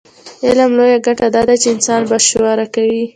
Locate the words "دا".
1.35-1.41